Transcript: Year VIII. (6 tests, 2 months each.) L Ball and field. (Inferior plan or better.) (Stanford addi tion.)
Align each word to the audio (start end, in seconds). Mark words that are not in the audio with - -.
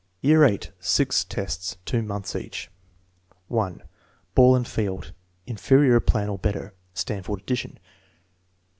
Year 0.19 0.39
VIII. 0.43 0.61
(6 0.79 1.25
tests, 1.25 1.77
2 1.85 2.01
months 2.01 2.35
each.) 2.35 2.71
L 3.51 3.77
Ball 4.33 4.55
and 4.55 4.67
field. 4.67 5.13
(Inferior 5.45 5.99
plan 5.99 6.27
or 6.27 6.39
better.) 6.39 6.73
(Stanford 6.95 7.45
addi 7.45 7.57
tion.) 7.57 7.79